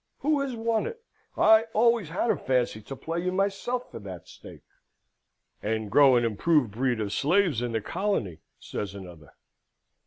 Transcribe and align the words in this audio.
Who 0.21 0.41
has 0.41 0.55
won 0.55 0.87
it? 0.87 0.99
I 1.37 1.65
always 1.75 2.09
had 2.09 2.31
a 2.31 2.35
fancy 2.35 2.81
to 2.81 2.95
play 2.95 3.19
you 3.23 3.31
myself 3.31 3.91
for 3.91 3.99
that 3.99 4.27
stake." 4.27 4.63
"And 5.61 5.91
grow 5.91 6.15
an 6.15 6.25
improved 6.25 6.71
breed 6.71 6.99
of 6.99 7.13
slaves 7.13 7.61
in 7.61 7.71
the 7.73 7.81
colony," 7.81 8.39
says 8.59 8.95
another. 8.95 9.35